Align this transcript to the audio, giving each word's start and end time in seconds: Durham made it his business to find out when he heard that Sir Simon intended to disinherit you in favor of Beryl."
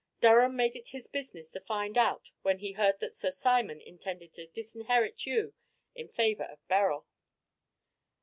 Durham 0.19 0.55
made 0.55 0.75
it 0.75 0.87
his 0.87 1.05
business 1.05 1.51
to 1.51 1.59
find 1.61 1.95
out 1.95 2.31
when 2.41 2.57
he 2.57 2.71
heard 2.71 2.99
that 3.01 3.13
Sir 3.13 3.29
Simon 3.29 3.79
intended 3.79 4.33
to 4.33 4.47
disinherit 4.47 5.27
you 5.27 5.53
in 5.93 6.07
favor 6.07 6.45
of 6.45 6.67
Beryl." 6.67 7.05